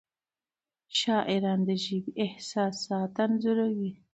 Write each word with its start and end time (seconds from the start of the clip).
شاعران 0.99 1.59
د 1.67 1.69
ژبې 1.83 2.11
احساسات 2.25 3.13
انځوروي. 3.23 3.91